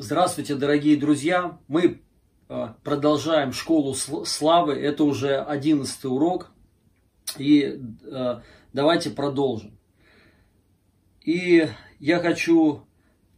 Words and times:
Здравствуйте, 0.00 0.54
дорогие 0.54 0.96
друзья! 0.96 1.58
Мы 1.66 2.02
э, 2.48 2.68
продолжаем 2.84 3.52
школу 3.52 3.94
славы. 3.94 4.74
Это 4.74 5.02
уже 5.02 5.40
одиннадцатый 5.40 6.06
урок. 6.06 6.52
И 7.36 7.82
э, 8.04 8.40
давайте 8.72 9.10
продолжим. 9.10 9.76
И 11.24 11.68
я 11.98 12.20
хочу 12.20 12.86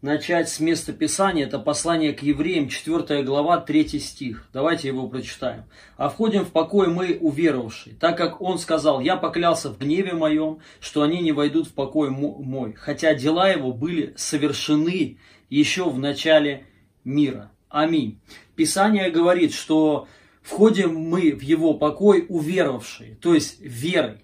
начать 0.03 0.49
с 0.49 0.61
места 0.61 0.93
Писания. 0.93 1.47
Это 1.47 1.59
послание 1.59 2.13
к 2.13 2.23
евреям, 2.23 2.69
4 2.69 3.23
глава, 3.23 3.59
3 3.59 3.99
стих. 3.99 4.49
Давайте 4.53 4.89
его 4.89 5.09
прочитаем. 5.09 5.65
«А 5.97 6.09
входим 6.09 6.45
в 6.45 6.51
покой 6.51 6.89
мы, 6.89 7.19
уверовавшие, 7.21 7.95
так 7.97 8.17
как 8.17 8.41
он 8.41 8.59
сказал, 8.59 9.01
я 9.01 9.17
поклялся 9.17 9.71
в 9.71 9.79
гневе 9.79 10.15
моем, 10.15 10.61
что 10.81 11.03
они 11.03 11.21
не 11.21 11.33
войдут 11.33 11.69
в 11.69 11.75
покой 11.75 12.11
мой, 12.11 12.75
хотя 12.75 13.15
дела 13.15 13.51
его 13.51 13.73
были 13.73 14.15
совершены 14.17 15.19
еще 15.49 15.89
в 15.91 15.99
начале 15.99 16.67
мира. 17.05 17.51
Аминь. 17.69 18.21
Писание 18.57 19.11
говорит, 19.11 19.53
что 19.53 20.09
входим 20.43 20.95
мы 20.95 21.33
в 21.33 21.43
его 21.43 21.75
покой 21.75 22.27
уверовавшие, 22.29 23.17
то 23.17 23.35
есть 23.35 23.61
верой. 23.61 24.19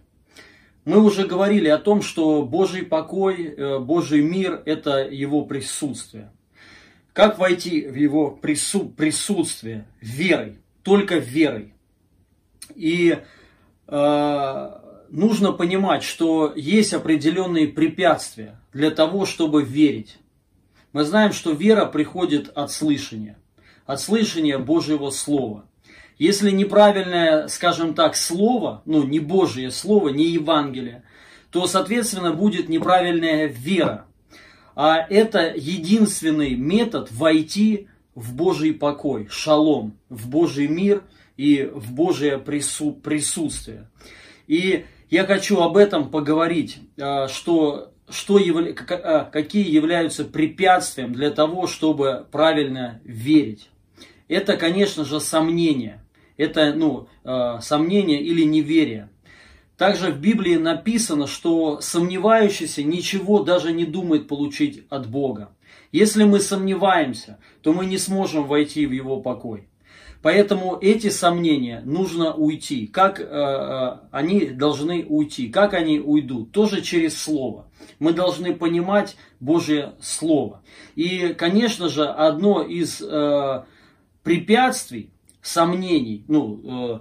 Мы 0.86 1.02
уже 1.02 1.26
говорили 1.26 1.66
о 1.66 1.78
том, 1.78 2.00
что 2.00 2.42
Божий 2.42 2.84
покой, 2.84 3.42
э, 3.44 3.78
Божий 3.80 4.22
мир– 4.22 4.62
это 4.66 4.98
его 5.00 5.44
присутствие. 5.44 6.30
Как 7.12 7.40
войти 7.40 7.88
в 7.88 7.96
его 7.96 8.30
прису 8.30 8.88
присутствие? 8.88 9.88
Верой, 10.00 10.58
только 10.84 11.16
верой. 11.16 11.74
И 12.76 13.18
э, 13.88 14.70
нужно 15.08 15.52
понимать, 15.52 16.04
что 16.04 16.52
есть 16.54 16.94
определенные 16.94 17.66
препятствия 17.66 18.60
для 18.72 18.92
того, 18.92 19.26
чтобы 19.26 19.64
верить. 19.64 20.18
Мы 20.92 21.02
знаем, 21.02 21.32
что 21.32 21.50
вера 21.50 21.86
приходит 21.86 22.48
от 22.56 22.70
слышания, 22.70 23.36
от 23.86 24.00
слышания 24.00 24.58
Божьего 24.58 25.10
Слова. 25.10 25.64
Если 26.18 26.50
неправильное, 26.50 27.46
скажем 27.48 27.94
так, 27.94 28.16
слово, 28.16 28.82
ну 28.86 29.04
не 29.04 29.20
Божье 29.20 29.70
слово, 29.70 30.08
не 30.08 30.24
Евангелие, 30.24 31.02
то, 31.50 31.66
соответственно, 31.66 32.32
будет 32.32 32.68
неправильная 32.68 33.46
вера. 33.46 34.06
А 34.74 34.98
это 35.08 35.52
единственный 35.54 36.54
метод 36.54 37.10
войти 37.10 37.88
в 38.14 38.34
Божий 38.34 38.72
покой, 38.72 39.26
шалом, 39.30 39.98
в 40.08 40.28
Божий 40.28 40.68
мир 40.68 41.02
и 41.36 41.70
в 41.72 41.92
Божие 41.92 42.38
прису 42.38 42.92
присутствие. 42.92 43.88
И 44.46 44.86
я 45.10 45.24
хочу 45.24 45.60
об 45.60 45.76
этом 45.76 46.10
поговорить, 46.10 46.78
а, 46.98 47.28
что 47.28 47.92
что. 48.08 48.38
А, 48.38 49.24
какие 49.24 49.68
являются 49.68 50.24
препятствием 50.24 51.12
для 51.12 51.30
того, 51.30 51.66
чтобы 51.66 52.26
правильно 52.30 53.00
верить. 53.04 53.68
Это, 54.28 54.56
конечно 54.56 55.04
же, 55.04 55.20
сомнение. 55.20 56.02
Это 56.36 56.74
ну, 56.74 57.08
а, 57.24 57.60
сомнение 57.60 58.20
или 58.22 58.42
неверие. 58.42 59.08
Также 59.76 60.10
в 60.10 60.18
Библии 60.18 60.56
написано, 60.56 61.26
что 61.26 61.80
сомневающийся 61.80 62.82
ничего 62.82 63.42
даже 63.42 63.72
не 63.72 63.84
думает 63.84 64.26
получить 64.26 64.84
от 64.88 65.08
Бога. 65.08 65.50
Если 65.92 66.24
мы 66.24 66.40
сомневаемся, 66.40 67.38
то 67.62 67.72
мы 67.72 67.86
не 67.86 67.98
сможем 67.98 68.46
войти 68.46 68.86
в 68.86 68.92
Его 68.92 69.20
покой. 69.20 69.68
Поэтому 70.22 70.78
эти 70.80 71.08
сомнения 71.08 71.82
нужно 71.84 72.32
уйти. 72.32 72.86
Как 72.86 73.20
э, 73.20 73.24
э, 73.24 73.98
они 74.10 74.46
должны 74.46 75.04
уйти? 75.04 75.48
Как 75.48 75.74
они 75.74 76.00
уйдут? 76.00 76.52
Тоже 76.52 76.80
через 76.80 77.20
Слово. 77.22 77.70
Мы 77.98 78.12
должны 78.12 78.54
понимать 78.54 79.16
Божье 79.40 79.92
Слово. 80.00 80.62
И, 80.96 81.34
конечно 81.38 81.88
же, 81.88 82.06
одно 82.06 82.62
из 82.62 83.00
э, 83.00 83.64
препятствий, 84.22 85.10
сомнений, 85.46 86.24
ну, 86.28 86.60
э, 86.64 87.00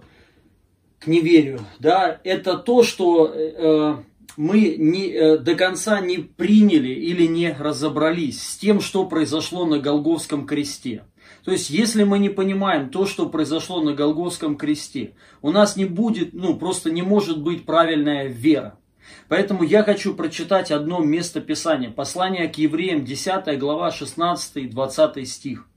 к 1.00 1.08
неверию, 1.08 1.62
да, 1.80 2.20
это 2.24 2.58
то, 2.58 2.84
что 2.84 3.28
э, 3.34 3.96
мы 4.38 4.76
не, 4.78 5.10
э, 5.10 5.38
до 5.38 5.56
конца 5.56 6.00
не 6.00 6.18
приняли 6.18 6.90
или 6.90 7.26
не 7.26 7.52
разобрались 7.54 8.42
с 8.42 8.58
тем, 8.58 8.82
что 8.82 9.06
произошло 9.06 9.66
на 9.66 9.80
Голговском 9.80 10.46
кресте. 10.46 11.04
То 11.44 11.52
есть, 11.52 11.70
если 11.70 12.04
мы 12.04 12.20
не 12.20 12.30
понимаем 12.30 12.90
то, 12.90 13.06
что 13.06 13.30
произошло 13.30 13.82
на 13.82 13.94
Голговском 13.94 14.58
кресте, 14.58 15.14
у 15.42 15.52
нас 15.52 15.76
не 15.76 15.86
будет, 15.86 16.34
ну, 16.34 16.58
просто 16.58 16.92
не 16.92 17.02
может 17.02 17.42
быть 17.42 17.66
правильная 17.66 18.28
вера. 18.28 18.80
Поэтому 19.28 19.64
я 19.64 19.84
хочу 19.84 20.16
прочитать 20.16 20.72
одно 20.72 21.00
место 21.00 21.42
Писания. 21.42 21.92
Послание 21.92 22.48
к 22.48 22.58
евреям, 22.58 23.06
10 23.06 23.60
глава, 23.60 23.92
16 23.92 24.58
и 24.58 24.68
20 24.68 25.28
стих. 25.28 25.68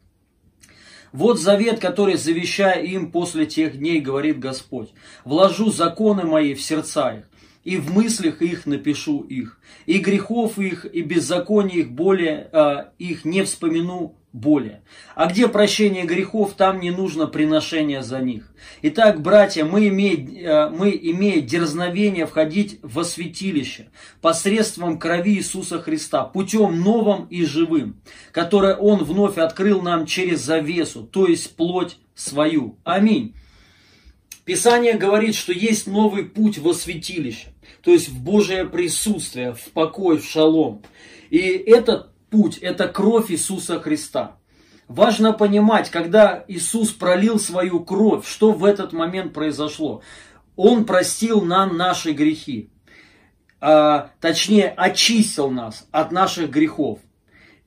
Вот 1.13 1.41
завет, 1.41 1.79
который 1.81 2.17
завещаю 2.17 2.87
им 2.87 3.11
после 3.11 3.47
тех 3.47 3.79
дней, 3.79 4.01
говорит 4.01 4.39
Господь. 4.39 4.91
Вложу 5.25 5.71
законы 5.71 6.25
мои 6.25 6.55
в 6.55 6.63
сердца 6.63 7.15
их, 7.15 7.25
и 7.65 7.77
в 7.77 7.93
мыслях 7.93 8.43
их 8.43 8.67
напишу 8.67 9.23
их, 9.23 9.59
и 9.87 9.99
грехов 9.99 10.59
их, 10.59 10.85
и 10.85 11.03
беззаконий 11.03 11.81
их 11.81 11.93
более, 11.93 12.49
э, 12.53 12.85
их 12.99 13.25
не 13.25 13.43
вспомину 13.43 14.17
более. 14.33 14.83
А 15.15 15.27
где 15.27 15.49
прощение 15.49 16.05
грехов, 16.05 16.55
там 16.55 16.81
не 16.81 16.91
нужно 16.91 17.27
приношение 17.27 18.03
за 18.03 18.21
них. 18.21 18.53
Итак, 18.83 19.23
братья, 19.23 19.65
мы 19.65 19.89
имеем, 19.89 20.29
э, 20.37 20.71
мы 20.71 20.91
имеем 20.91 21.47
дерзновение 21.47 22.27
входить 22.27 22.79
во 22.83 23.05
святилище 23.05 23.89
посредством 24.21 24.99
крови 24.99 25.37
Иисуса 25.37 25.81
Христа, 25.81 26.25
путем 26.25 26.81
новым 26.81 27.27
и 27.27 27.45
живым, 27.45 28.01
которое 28.33 28.77
Он 28.77 29.03
вновь 29.05 29.39
открыл 29.39 29.81
нам 29.81 30.07
через 30.07 30.41
завесу, 30.41 31.03
то 31.03 31.27
есть 31.27 31.57
плоть 31.57 31.99
свою. 32.15 32.79
Аминь. 32.85 33.35
Писание 34.45 34.95
говорит, 34.95 35.35
что 35.35 35.53
есть 35.53 35.87
новый 35.87 36.25
путь 36.25 36.59
во 36.59 36.73
святилище, 36.73 37.49
то 37.83 37.91
есть 37.91 38.09
в 38.09 38.23
Божие 38.23 38.65
присутствие, 38.65 39.53
в 39.53 39.71
покой, 39.73 40.19
в 40.19 40.25
шалом. 40.25 40.83
И 41.29 41.39
этот 41.39 42.09
путь– 42.31 42.59
это 42.63 42.89
кровь 42.89 43.31
Иисуса 43.31 43.81
Христа. 43.81 44.37
Важно 44.89 45.33
понимать, 45.33 45.91
когда 45.91 46.45
Иисус 46.49 46.93
пролил 46.93 47.39
свою 47.39 47.81
кровь, 47.81 48.27
что 48.27 48.53
в 48.53 48.65
этот 48.65 48.93
момент 48.93 49.35
произошло. 49.35 50.03
Он 50.57 50.87
простил 50.87 51.43
нам 51.43 51.77
наши 51.77 52.13
грехи, 52.13 52.71
а, 53.61 54.11
точнее 54.21 54.71
очистил 54.71 55.51
нас 55.51 55.87
от 55.91 56.11
наших 56.11 56.51
грехов. 56.51 57.01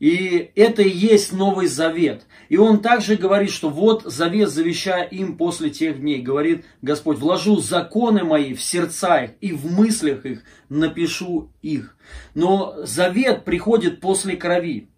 И 0.02 0.52
это 0.56 0.82
и 0.82 0.90
есть 0.90 1.32
Новый 1.32 1.68
Завет. 1.68 2.24
И 2.50 2.58
он 2.58 2.82
также 2.82 3.18
говорит, 3.18 3.52
что 3.52 3.70
вот 3.70 4.02
завет 4.04 4.50
завещаю 4.50 5.08
им 5.08 5.38
после 5.38 5.70
тех 5.70 6.02
дней. 6.02 6.24
Говорит 6.24 6.66
Господь, 6.82 7.20
вложу 7.20 7.60
законы 7.60 8.24
мои 8.24 8.56
в 8.56 8.64
сердца 8.64 9.22
их 9.22 9.32
и 9.42 9.52
в 9.54 9.72
мыслях 9.72 10.26
их 10.26 10.42
напишу 10.70 11.52
их. 11.62 11.96
Но 12.34 12.78
завет 12.80 13.46
приходит 13.46 14.02
после 14.02 14.36
крови. 14.36 14.90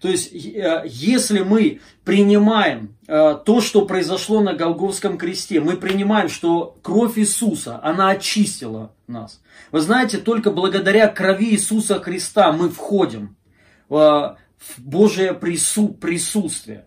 То 0.00 0.08
есть, 0.08 0.32
э, 0.32 0.84
если 0.86 1.40
мы 1.40 1.80
принимаем 2.04 2.94
э, 3.08 3.38
то, 3.44 3.60
что 3.60 3.84
произошло 3.84 4.40
на 4.42 4.52
Голговском 4.52 5.18
кресте, 5.18 5.60
мы 5.60 5.76
принимаем, 5.76 6.28
что 6.28 6.78
кровь 6.82 7.18
Иисуса, 7.18 7.80
она 7.82 8.10
очистила 8.10 8.92
нас. 9.08 9.40
Вы 9.72 9.80
знаете, 9.80 10.18
только 10.18 10.52
благодаря 10.52 11.08
крови 11.08 11.50
Иисуса 11.50 12.00
Христа 12.00 12.52
мы 12.52 12.68
входим 12.68 13.34
в 13.88 14.38
Божие 14.78 15.34
прису, 15.34 15.88
присутствие. 15.88 16.86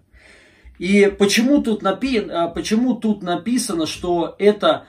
И 0.78 1.13
почему 1.18 1.62
тут, 1.62 1.81
напи, 1.81 2.19
а, 2.19 2.47
почему 2.47 2.96
тут 2.96 3.24
написано, 3.24 3.86
что 3.86 4.36
это 4.40 4.86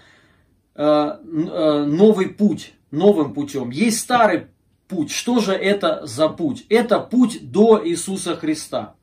э, 0.74 0.82
э, 0.82 1.84
новый 1.84 2.28
путь, 2.28 2.75
новым 2.91 3.34
путем? 3.34 3.70
Есть 3.70 4.00
старый 4.00 4.46
путь. 4.88 5.12
Что 5.12 5.38
же 5.41 5.52
это 5.52 6.04
за 6.06 6.28
путь? 6.28 6.66
Это 6.69 6.98
путь 6.98 7.50
до 7.50 7.80
Иисуса 7.84 8.34
Христа. 8.36 8.94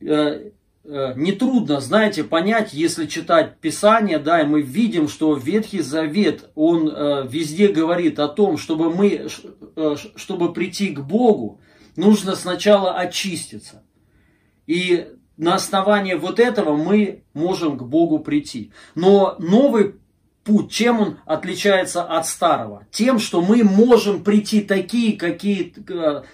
Э, 0.00 0.50
нетрудно, 0.84 1.80
знаете, 1.80 2.24
понять, 2.24 2.72
если 2.72 3.06
читать 3.06 3.58
Писание, 3.58 4.18
да, 4.18 4.40
и 4.40 4.46
мы 4.46 4.62
видим, 4.62 5.08
что 5.08 5.34
Ветхий 5.34 5.80
Завет, 5.80 6.48
он 6.54 6.88
везде 7.28 7.68
говорит 7.68 8.18
о 8.18 8.28
том, 8.28 8.56
чтобы 8.56 8.88
мы, 8.94 9.26
чтобы 10.16 10.54
прийти 10.54 10.88
к 10.88 11.00
Богу, 11.00 11.60
нужно 11.98 12.36
сначала 12.36 12.94
очиститься. 12.94 13.82
И 14.66 15.08
на 15.36 15.56
основании 15.56 16.14
вот 16.14 16.38
этого 16.38 16.76
мы 16.76 17.24
можем 17.34 17.76
к 17.76 17.82
Богу 17.82 18.20
прийти. 18.20 18.70
Но 18.94 19.34
новый 19.38 19.96
путь, 20.44 20.70
чем 20.70 21.00
он 21.00 21.18
отличается 21.26 22.04
от 22.04 22.26
старого? 22.26 22.86
Тем, 22.92 23.18
что 23.18 23.42
мы 23.42 23.64
можем 23.64 24.22
прийти 24.22 24.60
такие, 24.60 25.16
какие, 25.16 25.74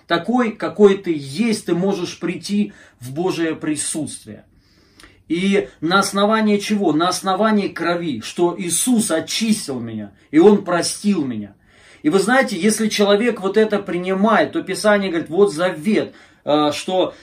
такой, 0.07 0.53
какой 0.53 0.99
ты 0.99 1.15
есть, 1.17 1.67
ты 1.67 1.75
можешь 1.75 2.21
прийти 2.21 2.73
в 3.01 3.13
Божие 3.15 3.57
присутствие. 3.57 4.45
И 5.29 5.71
на 5.81 6.01
основании 6.01 6.59
чего? 6.59 6.93
На 6.93 7.09
основании 7.09 7.69
крови, 7.69 8.21
что 8.21 8.55
Иисус 8.59 9.11
очистил 9.11 9.81
меня, 9.81 10.13
и 10.31 10.39
Он 10.39 10.63
простил 10.63 11.25
меня– 11.25 11.55
и 12.05 12.11
вы 12.11 12.19
знаете, 12.19 12.55
если 12.59 12.89
человек 12.89 13.41
вот 13.41 13.57
это 13.57 13.79
принимает, 13.79 14.53
то 14.53 14.63
Писание 14.63 15.09
говорит, 15.09 15.31
вот 15.31 15.55
завет, 15.55 16.13
э, 16.45 16.71
что 16.73 17.15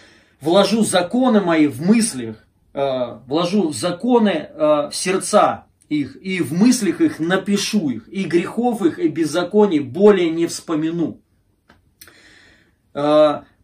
вложу 0.42 0.83
законы 0.83 1.39
мои 1.39 1.68
в 1.68 1.86
мыслях, 1.86 2.38
э, 2.74 3.19
вложу 3.28 3.72
законы 3.74 4.50
э, 4.50 4.89
в 4.92 4.92
сердца 4.92 5.66
их, 5.88 6.18
и 6.19 6.42
в 6.42 6.54
мыслях 6.54 7.00
их 7.00 7.19
напишу 7.19 7.92
их, 7.92 8.10
и 8.12 8.24
грехов 8.24 8.81
их, 8.81 8.98
и 8.98 9.07
беззаконий 9.07 9.81
более 9.81 10.31
не 10.31 10.48
вспомину. 10.48 11.19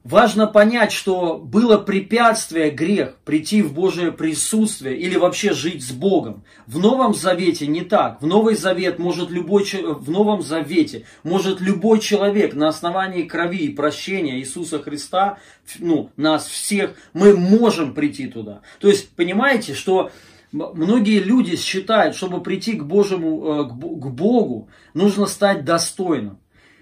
Важно 0.10 0.48
понять, 0.48 0.94
что 0.94 1.38
было 1.38 1.78
препятствие, 1.78 2.72
грех, 2.72 3.18
прийти 3.26 3.62
в 3.62 3.74
Божие 3.74 4.14
присутствие 4.14 4.98
или 4.98 5.18
вообще 5.18 5.52
жить 5.52 5.84
с 5.84 5.92
Богом. 5.92 6.46
В 6.66 6.80
Новом 6.80 7.14
Завете 7.14 7.68
не 7.68 7.82
так. 7.82 8.22
В 8.22 8.26
Новый 8.26 8.56
Завет 8.56 9.00
может 9.00 9.30
любой, 9.32 9.66
в 9.66 10.10
Новом 10.10 10.42
Завете 10.42 11.04
может 11.24 11.60
любой 11.60 12.00
человек 12.00 12.54
на 12.54 12.70
основании 12.70 13.24
крови 13.24 13.66
и 13.66 13.74
прощения 13.74 14.40
Иисуса 14.40 14.82
Христа, 14.82 15.40
ну, 15.80 16.10
нас 16.16 16.48
всех, 16.48 16.94
мы 17.12 17.36
можем 17.36 17.94
прийти 17.94 18.28
туда. 18.28 18.62
То 18.80 18.88
есть, 18.88 19.10
понимаете, 19.10 19.74
что 19.74 20.12
многие 20.54 21.20
люди 21.20 21.58
считают, 21.58 22.16
чтобы 22.16 22.42
прийти 22.42 22.78
к 22.78 22.86
Божьему, 22.86 23.46
э, 23.46 23.64
к 23.68 24.08
Богу, 24.10 24.70
нужно 24.94 25.26
стать 25.26 25.66
достойным. 25.66 26.40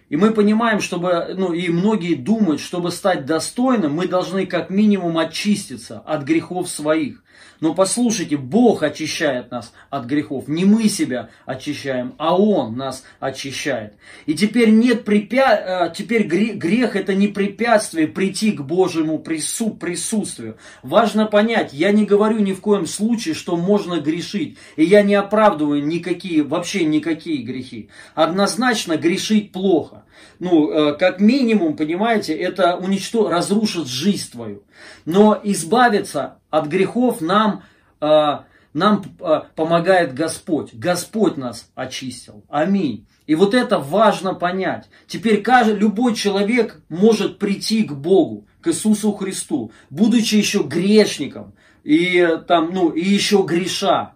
И 0.09 0.17
мы 0.17 0.31
понимаем, 0.31 0.81
чтобы, 0.81 1.33
ну 1.35 1.51
и 1.51 1.69
многие 1.69 2.13
думают, 2.13 2.61
чтобы 2.61 2.91
стать 2.91 3.25
достойным, 3.25 3.93
мы 3.93 4.07
должны 4.07 4.45
как 4.45 4.69
минимум 4.69 5.17
очиститься 5.17 5.99
от 5.99 6.23
грехов 6.23 6.69
своих. 6.69 7.23
Но 7.59 7.73
послушайте, 7.73 8.37
Бог 8.37 8.83
очищает 8.83 9.51
нас 9.51 9.73
от 9.89 10.05
грехов. 10.05 10.47
Не 10.47 10.65
мы 10.65 10.89
себя 10.89 11.29
очищаем, 11.45 12.13
а 12.17 12.37
Он 12.37 12.75
нас 12.75 13.03
очищает. 13.19 13.93
И 14.25 14.33
теперь 14.33 14.69
нет 14.69 15.05
препя... 15.05 15.87
Э, 15.87 15.93
теперь 15.93 16.23
грех 16.23 16.95
это 16.95 17.15
не 17.15 17.27
препятствие 17.27 18.07
прийти 18.07 18.51
к 18.51 18.61
Божьему 18.61 19.19
прису... 19.19 19.71
присутствию. 19.71 20.57
Важно 20.83 21.25
понять, 21.25 21.73
я 21.73 21.91
не 21.91 22.05
говорю 22.05 22.39
ни 22.39 22.53
в 22.53 22.61
коем 22.61 22.85
случае, 22.85 23.33
что 23.33 23.55
можно 23.55 23.99
грешить. 23.99 24.57
И 24.75 24.83
я 24.83 25.01
не 25.01 25.15
оправдываю 25.15 25.85
никакие, 25.85 26.43
вообще 26.43 26.83
никакие 26.83 27.43
грехи. 27.43 27.89
Однозначно 28.15 28.97
грешить 28.97 29.51
плохо. 29.51 29.94
Ну, 30.39 30.71
э, 30.71 30.97
как 30.97 31.19
минимум, 31.19 31.75
понимаете, 31.75 32.33
это 32.33 32.75
уничтожит, 32.75 33.31
разрушит 33.31 33.87
жизнь 33.87 34.31
твою. 34.31 34.63
Но 35.05 35.39
избавиться 35.43 36.39
от 36.49 36.67
грехов 36.67 37.21
нам, 37.21 37.63
э, 38.01 38.39
нам 38.73 39.03
э, 39.19 39.41
помогает 39.55 40.13
Господь. 40.13 40.73
Господь 40.73 41.37
нас 41.37 41.71
очистил. 41.75 42.43
Аминь. 42.49 43.07
И 43.27 43.35
вот 43.35 43.53
это 43.53 43.79
важно 43.79 44.33
понять. 44.33 44.87
Теперь 45.07 45.41
каждый, 45.41 45.75
любой 45.75 46.13
человек 46.15 46.81
может 46.89 47.39
прийти 47.39 47.83
к 47.83 47.93
Богу, 47.93 48.45
к 48.61 48.67
Иисусу 48.67 49.13
Христу, 49.13 49.71
будучи 49.89 50.35
еще 50.35 50.63
грешником 50.63 51.53
и, 51.83 52.37
там, 52.47 52.71
ну, 52.73 52.89
и 52.89 53.03
еще 53.03 53.43
греша. 53.43 54.11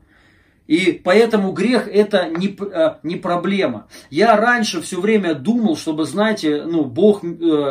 И 0.70 0.92
поэтому 0.92 1.52
грех 1.52 1.88
это 1.92 2.30
не, 2.30 2.56
э, 2.56 2.98
не 3.02 3.16
проблема. 3.16 3.88
Я 4.12 4.38
раньше 4.38 4.84
все 4.84 5.02
время 5.02 5.34
думал, 5.34 5.76
чтобы, 5.76 6.06
знаете, 6.06 6.62
ну, 6.62 6.84
Бог, 6.84 7.24
э, 7.24 7.28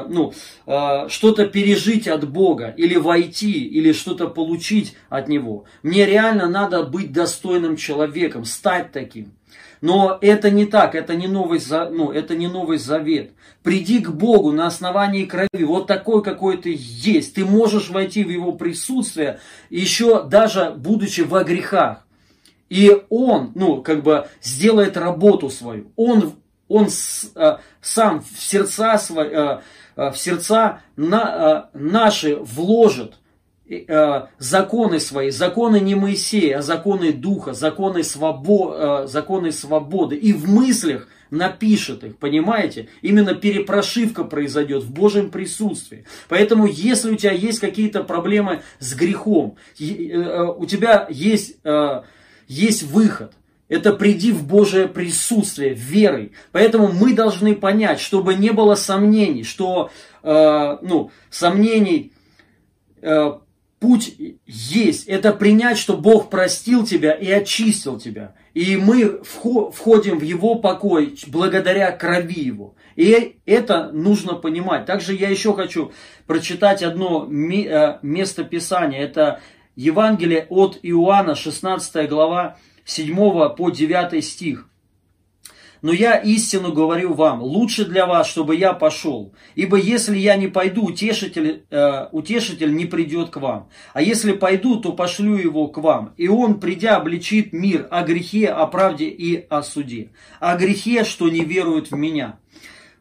ну, 0.09 0.33
э, 0.67 1.09
что-то 1.09 1.47
пережить 1.47 2.09
от 2.09 2.29
Бога, 2.29 2.75
или 2.77 2.97
войти, 2.97 3.65
или 3.65 3.93
что-то 3.93 4.27
получить 4.27 4.97
от 5.11 5.29
Него. 5.29 5.65
Мне 5.85 6.07
реально 6.07 6.49
надо 6.49 6.83
быть 6.83 7.13
достойным 7.13 7.77
человеком, 7.77 8.45
стать 8.45 8.91
таким. 8.91 9.31
Но 9.81 10.19
это 10.21 10.51
не 10.51 10.67
так, 10.67 10.97
это 10.97 11.15
не 11.15 11.29
новый, 11.29 11.61
ну, 11.93 12.11
это 12.11 12.35
не 12.35 12.49
новый 12.49 12.79
завет. 12.79 13.31
Приди 13.63 14.01
к 14.01 14.11
Богу 14.11 14.51
на 14.51 14.67
основании 14.67 15.25
крови, 15.25 15.63
вот 15.63 15.87
такой, 15.87 16.25
какой 16.25 16.57
ты 16.57 16.75
есть. 16.77 17.37
Ты 17.37 17.45
можешь 17.45 17.91
войти 17.91 18.25
в 18.25 18.29
Его 18.29 18.51
присутствие, 18.51 19.39
еще 19.71 20.25
даже 20.25 20.73
будучи 20.77 21.21
во 21.21 21.45
грехах. 21.45 22.08
И 22.69 23.05
он, 23.09 23.53
ну, 23.55 23.83
как 23.83 24.03
бы 24.03 24.29
сделает 24.43 24.97
работу 24.97 25.51
свою. 25.51 25.91
Он, 25.97 26.35
он 26.69 26.91
с, 26.91 27.33
а, 27.35 27.61
сам 27.81 28.23
в 28.23 28.41
сердца, 28.41 28.99
свои, 28.99 29.33
а, 29.33 29.63
а, 29.97 30.11
в 30.11 30.19
сердца 30.19 30.81
на, 30.97 31.23
а, 31.23 31.71
наши 31.73 32.37
вложит 32.37 33.15
а, 33.89 34.29
законы 34.39 35.01
свои, 35.01 35.31
законы 35.31 35.81
не 35.81 35.95
Моисея, 35.95 36.59
а 36.59 36.63
законы 36.63 37.13
Духа, 37.13 37.53
законы, 37.53 38.03
свобо, 38.03 38.75
а, 38.75 39.07
законы 39.07 39.53
свободы. 39.53 40.17
И 40.17 40.33
в 40.33 40.49
мыслях 40.49 41.09
напишет 41.31 42.05
их, 42.05 42.17
понимаете? 42.17 42.89
Именно 43.03 43.35
перепрошивка 43.35 44.25
произойдет 44.25 44.85
в 44.85 44.93
Божьем 44.93 45.31
присутствии. 45.31 46.07
Поэтому, 46.29 46.67
если 46.67 47.11
у 47.11 47.17
тебя 47.17 47.33
есть 47.33 47.61
какие-то 47.61 48.05
проблемы 48.05 48.63
с 48.79 48.95
грехом, 48.95 49.57
э, 49.79 49.85
у 50.57 50.65
тебя 50.65 51.07
есть 51.11 51.57
есть 52.49 52.83
выход. 52.83 53.35
Это 53.69 53.93
приди 53.93 54.33
в 54.33 54.47
Божие 54.47 54.89
присутствие 54.89 55.75
верой. 55.75 56.33
Поэтому 56.53 56.89
мы 56.89 57.13
должны 57.13 57.55
понять, 57.55 58.01
чтобы 58.01 58.35
не 58.35 58.51
было 58.51 58.75
сомнений, 58.75 59.45
что 59.45 59.91
э, 60.23 60.79
ну, 60.81 61.11
сомнений 61.29 62.13
э, 63.03 63.33
путь 63.79 64.17
есть. 64.47 65.07
Это 65.07 65.33
принять, 65.33 65.77
что 65.77 65.99
Бог 65.99 66.31
простил 66.31 66.87
тебя 66.87 67.13
и 67.13 67.31
очистил 67.31 67.99
тебя. 67.99 68.35
И 68.55 68.77
мы 68.77 69.21
входим 69.23 70.19
в 70.19 70.23
Его 70.23 70.57
покой 70.57 71.15
благодаря 71.27 71.93
крови 71.93 72.41
Его. 72.41 72.75
И 72.97 73.39
это 73.47 73.91
нужно 73.93 74.35
понимать. 74.35 74.87
Также 74.87 75.15
я 75.15 75.29
еще 75.29 75.55
хочу 75.55 75.93
прочитать 76.27 76.83
одно 76.83 77.29
э, 77.31 77.99
место 78.03 78.45
Писания. 78.45 79.01
Это 79.01 79.41
Евангелие 79.79 80.49
от 80.51 80.81
Иоанна, 80.83 81.37
16 81.37 82.09
глава, 82.09 82.57
7 82.85 83.15
по 83.55 83.71
9 83.71 84.25
стих. 84.25 84.69
Но 85.83 85.93
я 85.93 86.17
истину 86.17 86.73
говорю 86.73 87.15
вам, 87.15 87.41
лучше 87.41 87.85
для 87.85 88.05
вас, 88.05 88.27
чтобы 88.27 88.57
я 88.57 88.73
пошел. 88.73 89.33
Ибо 89.55 89.77
если 89.77 90.19
я 90.19 90.35
не 90.35 90.49
пойду, 90.49 90.87
утешитель, 90.87 91.63
э, 91.71 92.09
утешитель 92.11 92.75
не 92.75 92.87
придет 92.87 93.31
к 93.31 93.37
вам. 93.37 93.69
А 93.93 94.03
если 94.03 94.33
пойду, 94.33 94.81
то 94.81 94.95
пошлю 94.95 95.37
его 95.37 95.69
к 95.69 95.79
вам. 95.79 96.13
И 96.17 96.27
он, 96.27 96.59
придя, 96.59 96.97
обличит 96.97 97.53
мир 97.53 97.87
о 97.93 98.03
грехе, 98.03 98.49
о 98.49 98.67
правде 98.67 99.05
и 99.05 99.47
о 99.49 99.63
суде. 99.63 100.11
О 100.41 100.57
грехе, 100.57 101.05
что 101.05 101.29
не 101.29 101.45
веруют 101.45 101.93
в 101.93 101.95
меня. 101.95 102.41